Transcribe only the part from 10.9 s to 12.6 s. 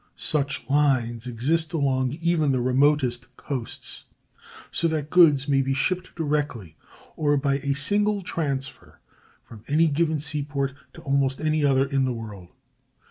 to almost any other in the world.